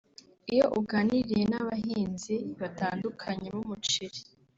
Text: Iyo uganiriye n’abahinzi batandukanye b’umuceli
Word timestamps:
Iyo 0.53 0.65
uganiriye 0.79 1.43
n’abahinzi 1.51 2.35
batandukanye 2.59 3.47
b’umuceli 3.55 4.19